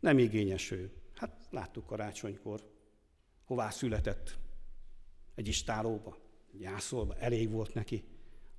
[0.03, 0.91] Nem igényes ő.
[1.15, 2.71] Hát láttuk karácsonykor,
[3.43, 4.37] hová született.
[5.35, 6.17] Egy istálóba,
[6.51, 8.03] gyászolva, elég volt neki.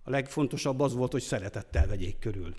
[0.02, 2.56] A legfontosabb az volt, hogy szeretettel vegyék körül.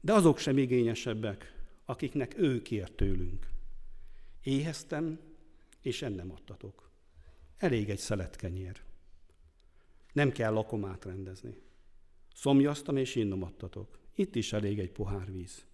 [0.00, 3.50] De azok sem igényesebbek, akiknek ő kér tőlünk.
[4.42, 5.20] Éheztem,
[5.82, 6.90] és ennem adtatok.
[7.56, 8.82] Elég egy szelet kenyér.
[10.12, 11.56] Nem kell lakomát rendezni.
[12.34, 13.98] Szomjaztam, és innom adtatok.
[14.14, 15.66] Itt is elég egy pohár víz.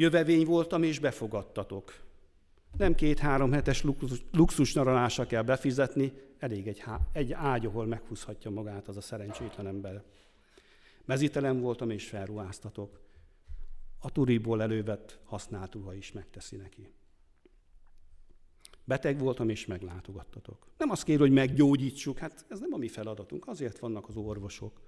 [0.00, 2.00] Jövevény voltam, és befogadtatok.
[2.76, 4.72] Nem két-három hetes luxus, luxus
[5.26, 10.02] kell befizetni, elég egy, há, egy ágy, ahol meghúzhatja magát az a szerencsétlen ember.
[11.04, 13.00] Mezitelen voltam, és felruháztatok.
[13.98, 16.92] A turiból elővett használt ruha is megteszi neki.
[18.84, 20.66] Beteg voltam, és meglátogattatok.
[20.78, 24.80] Nem azt kér, hogy meggyógyítsuk, hát ez nem a mi feladatunk, azért vannak az orvosok.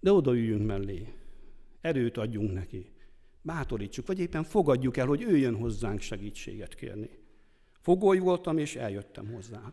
[0.00, 1.12] De odaüljünk mellé,
[1.80, 2.93] erőt adjunk neki,
[3.44, 7.10] bátorítsuk, vagy éppen fogadjuk el, hogy ő jön hozzánk segítséget kérni.
[7.80, 9.72] Fogoly voltam, és eljöttem hozzá.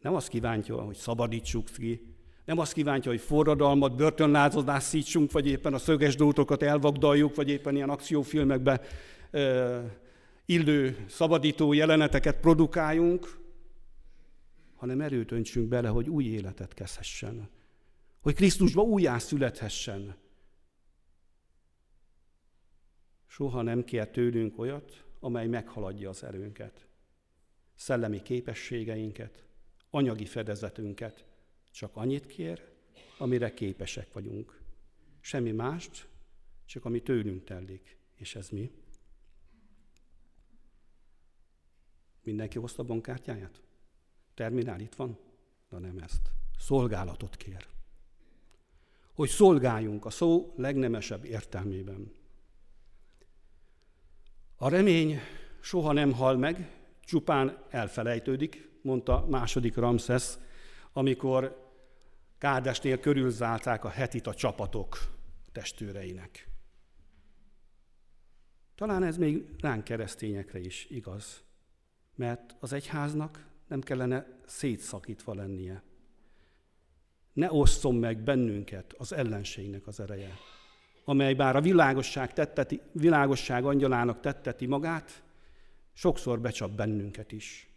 [0.00, 5.74] Nem azt kívántja, hogy szabadítsuk ki, nem azt kívántja, hogy forradalmat, börtönlázadást szítsunk, vagy éppen
[5.74, 8.80] a szöges drótokat elvagdaljuk, vagy éppen ilyen akciófilmekben
[10.46, 13.38] illő szabadító jeleneteket produkáljunk,
[14.74, 17.48] hanem erőt öntsünk bele, hogy új életet kezdhessen,
[18.20, 20.14] hogy Krisztusba újjászülethessen.
[23.34, 26.86] Soha nem kér tőlünk olyat, amely meghaladja az erőnket,
[27.74, 29.44] szellemi képességeinket,
[29.90, 31.24] anyagi fedezetünket.
[31.70, 32.62] Csak annyit kér,
[33.18, 34.60] amire képesek vagyunk.
[35.20, 36.08] Semmi mást,
[36.64, 37.98] csak ami tőlünk telik.
[38.14, 38.70] És ez mi?
[42.22, 43.62] Mindenki hozta a bankkártyáját?
[44.34, 45.18] Terminál itt van?
[45.68, 46.30] Na nem ezt.
[46.58, 47.66] Szolgálatot kér.
[49.14, 52.22] Hogy szolgáljunk a szó legnemesebb értelmében.
[54.64, 55.20] A remény
[55.60, 56.70] soha nem hal meg,
[57.04, 60.38] csupán elfelejtődik, mondta második Ramszesz,
[60.92, 61.72] amikor
[62.38, 64.98] Kádesnél körülzálták a hetit a csapatok
[65.52, 66.48] testőreinek.
[68.74, 71.44] Talán ez még ránk keresztényekre is igaz
[72.14, 75.82] mert az egyháznak nem kellene szétszakítva lennie.
[77.32, 80.38] Ne osszon meg bennünket az ellenségnek az ereje,
[81.04, 85.22] amely bár a világosság, tetteti, világosság angyalának tetteti magát,
[85.92, 87.68] sokszor becsap bennünket is.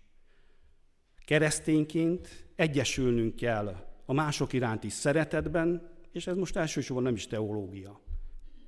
[1.26, 8.02] Keresztényként egyesülnünk kell a mások iránti szeretetben, és ez most elsősorban nem is teológia,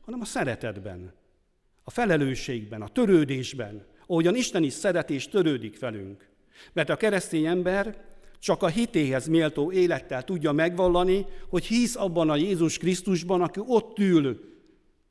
[0.02, 1.14] hanem a szeretetben,
[1.84, 6.30] a felelősségben, a törődésben, ahogyan Isten is szeret és törődik velünk.
[6.74, 8.09] Mert a keresztény ember
[8.40, 14.00] csak a hitéhez méltó élettel tudja megvallani, hogy hisz abban a Jézus Krisztusban, aki ott
[14.00, 14.58] ül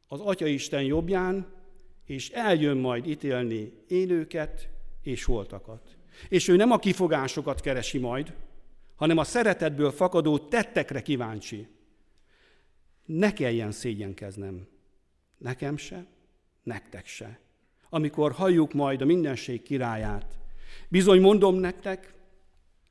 [0.08, 1.46] az Atya Isten jobbján,
[2.04, 4.68] és eljön majd ítélni élőket
[5.02, 5.96] és holtakat.
[6.28, 8.34] És ő nem a kifogásokat keresi majd,
[8.96, 11.66] hanem a szeretetből fakadó tettekre kíváncsi.
[13.04, 14.66] Ne kelljen szégyenkeznem.
[15.38, 16.06] Nekem se,
[16.62, 17.38] nektek se
[17.90, 20.38] amikor halljuk majd a mindenség királyát.
[20.88, 22.14] Bizony mondom nektek,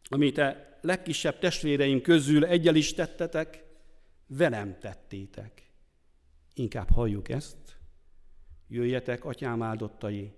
[0.10, 2.94] amit a legkisebb testvéreim közül egyel is
[4.28, 5.72] velem tettétek.
[6.54, 7.78] Inkább halljuk ezt,
[8.68, 10.32] jöjjetek, atyám áldottai,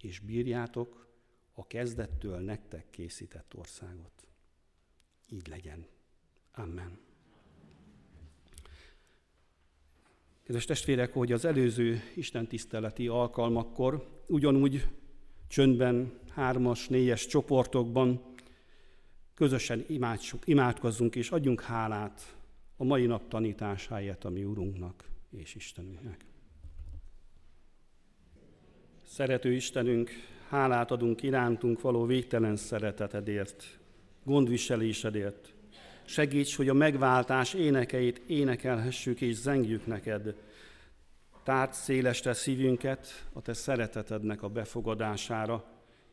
[0.00, 1.08] és bírjátok
[1.52, 4.26] a kezdettől nektek készített országot.
[5.28, 5.86] Így legyen.
[6.52, 6.98] Amen.
[10.42, 14.88] Kedves testvérek, hogy az előző istentiszteleti alkalmakkor ugyanúgy
[15.48, 18.31] csöndben, hármas, négyes csoportokban
[19.34, 19.84] közösen
[20.44, 22.36] imádkozzunk és adjunk hálát
[22.76, 26.24] a mai nap tanításáért a mi Urunknak és Istenünknek.
[29.06, 30.10] Szerető Istenünk,
[30.48, 33.78] hálát adunk irántunk való végtelen szeretetedért,
[34.24, 35.54] gondviselésedért,
[36.04, 40.34] Segíts, hogy a megváltás énekeit énekelhessük és zengjük neked.
[41.42, 45.64] Tárt széleste szívünket a te szeretetednek a befogadására,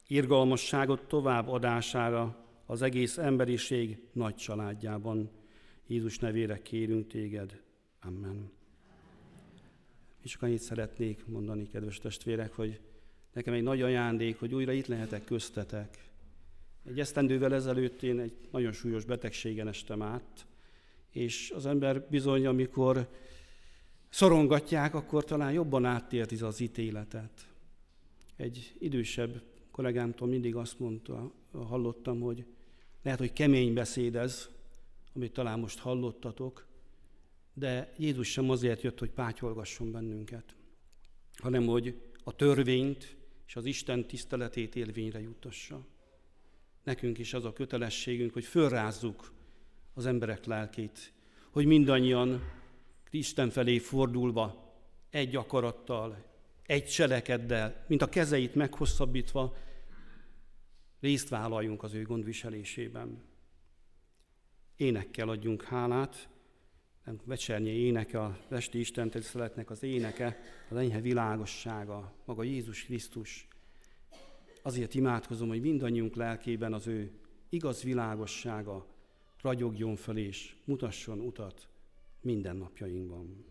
[0.07, 2.36] irgalmasságot továbbadására
[2.70, 5.30] az egész emberiség nagy családjában.
[5.88, 7.61] Jézus nevére kérünk téged.
[8.01, 8.51] Amen.
[10.22, 12.80] És csak annyit szeretnék mondani, kedves testvérek, hogy
[13.34, 16.11] nekem egy nagy ajándék, hogy újra itt lehetek köztetek.
[16.86, 20.45] Egy esztendővel ezelőtt én egy nagyon súlyos betegségen estem át,
[21.11, 23.09] és az ember bizony, amikor
[24.09, 27.47] szorongatják, akkor talán jobban áttérti az ítéletet.
[28.36, 29.41] Egy idősebb
[29.72, 32.45] kollégámtól mindig azt mondta, hallottam, hogy
[33.02, 34.50] lehet, hogy kemény beszéd ez,
[35.16, 36.68] amit talán most hallottatok,
[37.54, 40.56] de Jézus sem azért jött, hogy pátyolgasson bennünket,
[41.38, 45.86] hanem hogy a törvényt és az Isten tiszteletét élvényre jutassa.
[46.84, 49.34] Nekünk is az a kötelességünk, hogy fölrázzuk
[49.93, 51.14] az emberek lelkét,
[51.50, 52.41] hogy mindannyian
[53.10, 54.74] Isten felé fordulva,
[55.10, 56.26] egy akarattal,
[56.66, 59.56] egy cselekeddel, mint a kezeit meghosszabbítva,
[61.00, 63.22] részt vállaljunk az ő gondviselésében.
[64.76, 66.30] Énekkel adjunk hálát,
[67.06, 70.39] nem vecsernyi éneke, a esti Isten tiszteletnek az éneke,
[70.70, 73.47] az enyhe világossága, maga Jézus Krisztus.
[74.62, 77.12] Azért imádkozom, hogy mindannyiunk lelkében az ő
[77.50, 78.88] igaz világossága
[79.41, 81.68] ragyogjon fel és mutasson utat
[82.22, 83.45] minden napjainkban.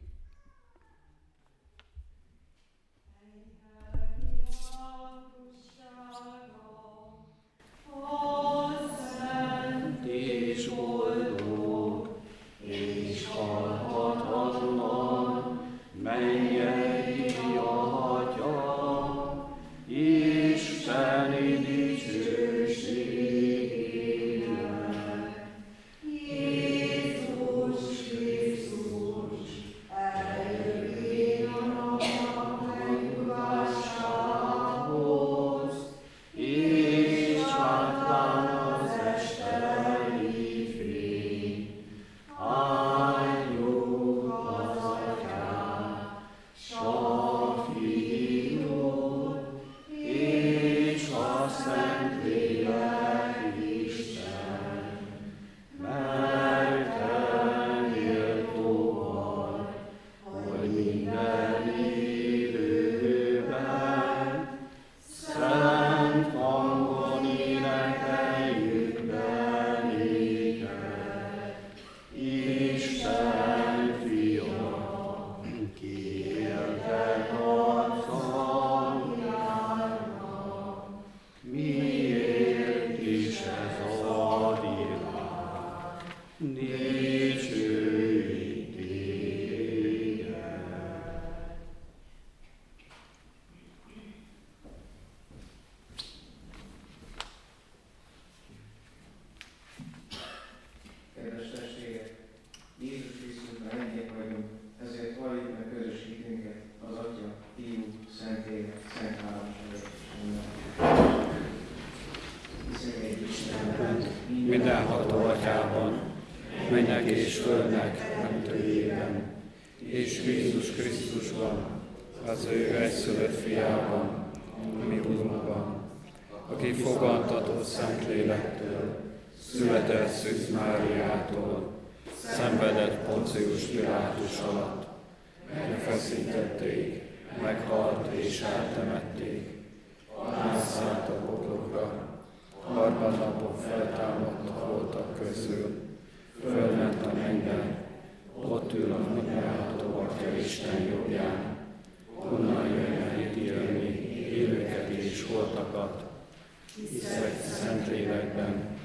[156.79, 158.79] hiszek Szentlélekben,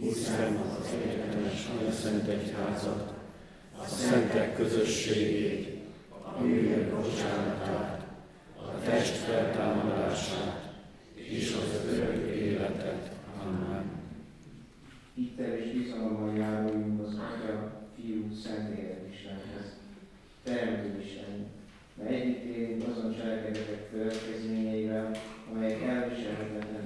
[0.00, 1.68] hiszem az egyetemes
[2.02, 3.12] Szent Egyházat,
[3.78, 5.78] a szentek közösségét,
[6.10, 8.06] a bűnök bocsánatát,
[8.56, 10.70] a test feltámadását
[11.14, 13.10] és az örök életet.
[13.42, 13.84] Amen.
[15.14, 19.76] Hiteles bizalommal járuljunk az Atya, Fiú, Szentlélek Istenhez.
[20.44, 21.46] Teremtő Isten,
[21.94, 25.10] mert együtt élünk azon cselekedetek következményeivel,
[25.52, 26.85] amelyek elviselhetetlen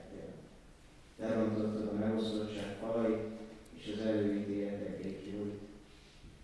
[1.21, 3.19] Te rontottad a megosztottság falait
[3.73, 5.59] és az előítéletek ékjújt.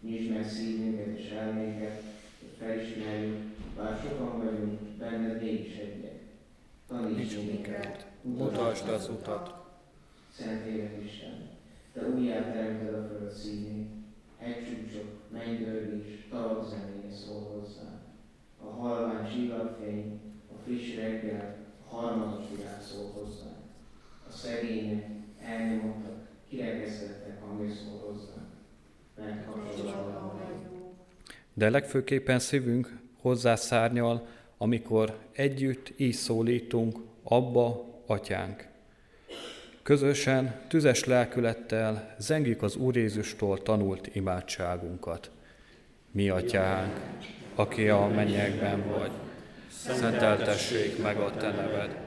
[0.02, 2.02] Nyisd meg szívünket és elménket,
[2.40, 3.38] hogy felismerjük,
[3.76, 6.22] bár sokan vagyunk, benned mégis egyek.
[6.88, 9.54] Taníts minket, mutasd az utat,
[10.38, 11.50] Szent Élet Isten,
[11.94, 13.90] Te újjá teremted a föld színét,
[14.38, 18.02] hegycsúcsok, mennydörgés, tavak zenéje szól hozzá.
[18.64, 20.20] A halvány csillagfény,
[20.52, 21.56] a friss reggel,
[21.90, 23.67] a harmados világ szól hozzá.
[24.30, 25.06] A szegények
[25.42, 28.48] elnyomottak, kirekesztettek, ami szól hozzá.
[29.18, 30.32] Mert kapcsolatban
[31.54, 38.68] De legfőképpen szívünk hozzá szárnyal, amikor együtt így szólítunk, Abba, Atyánk.
[39.84, 45.32] Közösen, tüzes lelkülettel zengjük az Úr Jézustól tanult imádságunkat.
[46.12, 47.00] Mi atyánk,
[47.56, 49.12] aki a mennyekben vagy,
[49.70, 52.07] szenteltessék meg a te neved,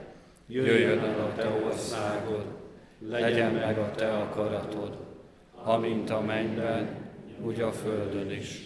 [0.50, 2.44] jöjjön el a te országod,
[3.08, 4.96] legyen meg a te akaratod,
[5.64, 6.88] amint a mennyben,
[7.44, 8.60] úgy a földön is.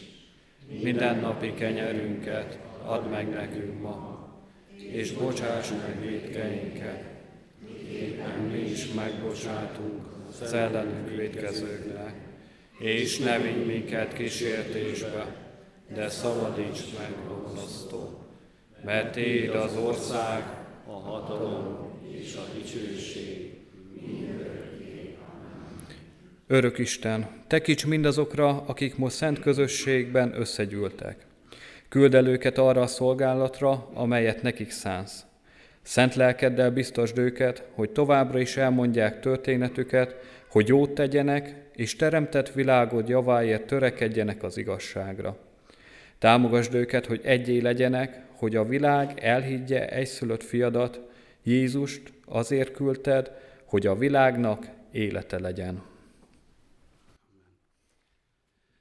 [0.83, 4.29] Minden napi kenyerünket add meg nekünk ma,
[4.77, 7.05] és bocsáss meg védkeinket,
[7.91, 10.03] éppen mi is megbocsátunk
[10.43, 12.15] az ellenünk védkezőknek,
[12.79, 15.27] és ne vigy minket kísértésbe,
[15.95, 18.27] de szabadíts meg gonosztól.
[18.85, 20.64] Mert Téd az ország,
[21.05, 23.53] hatalom és a dicsőség
[26.47, 31.27] Örök Isten, tekints mindazokra, akik most szent közösségben összegyűltek.
[31.89, 35.25] Küld el őket arra a szolgálatra, amelyet nekik szánsz.
[35.83, 40.17] Szent lelkeddel biztosd őket, hogy továbbra is elmondják történetüket,
[40.51, 45.37] hogy jót tegyenek, és teremtett világod javáért törekedjenek az igazságra.
[46.25, 51.01] Támogasd őket, hogy egyé legyenek, hogy a világ elhiggye egyszülött fiadat,
[51.43, 53.31] Jézust azért küldted,
[53.65, 55.83] hogy a világnak élete legyen.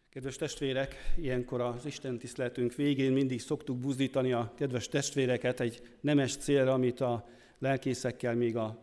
[0.09, 6.35] Kedves testvérek, ilyenkor az Isten tiszteletünk végén mindig szoktuk buzdítani a kedves testvéreket egy nemes
[6.35, 7.27] célra, amit a
[7.59, 8.77] lelkészekkel még a,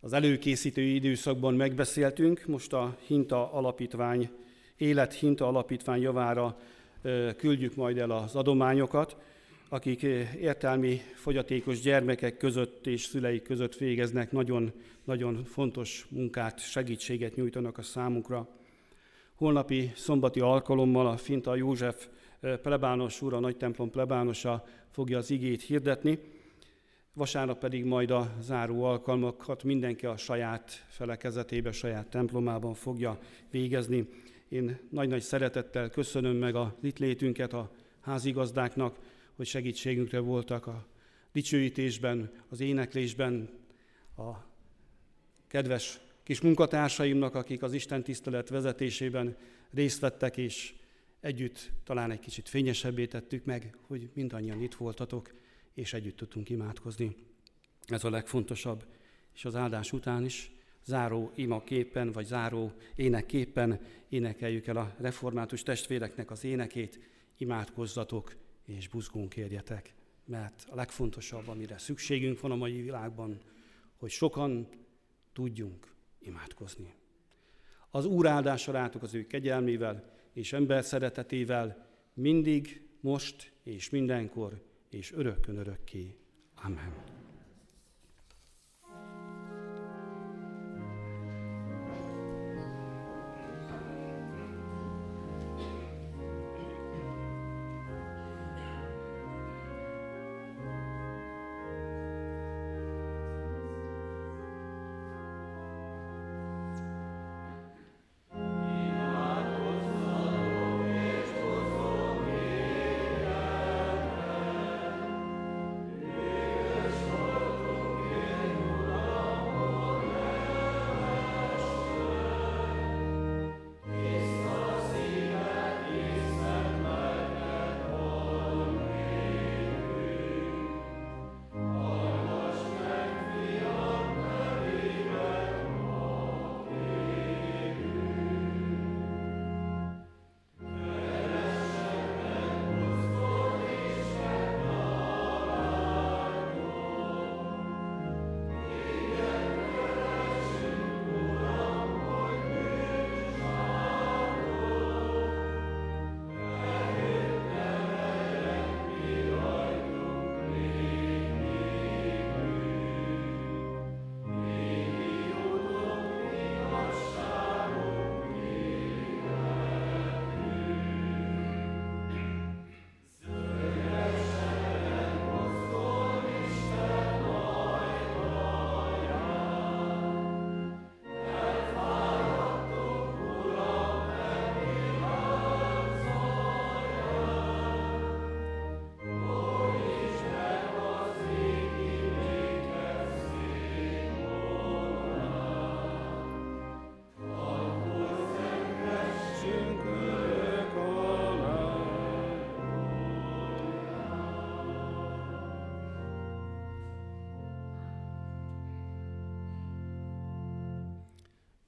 [0.00, 2.46] az előkészítő időszakban megbeszéltünk.
[2.46, 4.30] Most a Hinta Alapítvány,
[4.76, 6.58] Élet Hinta Alapítvány javára
[7.36, 9.16] küldjük majd el az adományokat,
[9.68, 10.02] akik
[10.40, 14.72] értelmi fogyatékos gyermekek között és szüleik között végeznek, nagyon,
[15.04, 18.48] nagyon fontos munkát, segítséget nyújtanak a számukra.
[19.34, 22.08] Holnapi szombati alkalommal a Finta József
[22.62, 26.18] plebános úr, a nagy templom plebánosa fogja az igét hirdetni,
[27.12, 33.18] vasárnap pedig majd a záró alkalmakat mindenki a saját felekezetébe, saját templomában fogja
[33.50, 34.08] végezni.
[34.50, 37.70] Én nagy-nagy szeretettel köszönöm meg a itt létünket a
[38.00, 38.98] házigazdáknak,
[39.36, 40.86] hogy segítségünkre voltak a
[41.32, 43.50] dicsőítésben, az éneklésben,
[44.16, 44.30] a
[45.46, 49.36] kedves kis munkatársaimnak, akik az Isten tisztelet vezetésében
[49.70, 50.74] részt vettek, és
[51.20, 55.32] együtt talán egy kicsit fényesebbé tettük meg, hogy mindannyian itt voltatok,
[55.74, 57.16] és együtt tudtunk imádkozni.
[57.86, 58.84] Ez a legfontosabb,
[59.34, 60.50] és az áldás után is
[60.84, 67.00] záró imaképpen, vagy záró énekképpen énekeljük el a református testvéreknek az énekét,
[67.36, 73.38] imádkozzatok és buzgón kérjetek, mert a legfontosabb, amire szükségünk van a mai világban,
[73.96, 74.68] hogy sokan
[75.32, 76.94] tudjunk imádkozni.
[77.90, 85.12] Az Úr áldása rátok az ő kegyelmével és ember szeretetével mindig, most és mindenkor és
[85.12, 86.16] örökkön örökké.
[86.54, 87.19] Amen.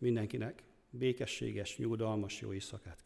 [0.03, 3.02] Mindenkinek békességes, nyugodalmas jó éjszakát.